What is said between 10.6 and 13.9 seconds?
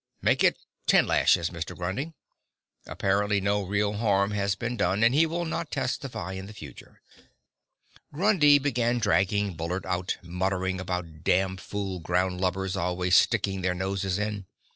about damn fool groundlubbers always sticking their